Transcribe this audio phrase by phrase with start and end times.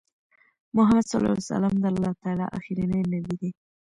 [0.75, 3.49] محمد صلی الله عليه وسلم د الله تعالی آخرنی نبی دی